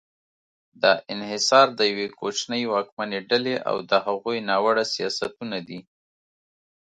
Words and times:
دا 0.81 0.93
انحصار 1.13 1.67
د 1.75 1.81
یوې 1.91 2.07
کوچنۍ 2.19 2.63
واکمنې 2.67 3.19
ډلې 3.29 3.55
او 3.69 3.77
د 3.89 3.91
هغوی 4.05 4.37
ناوړه 4.49 4.83
سیاستونه 4.95 5.57
دي. 5.67 5.79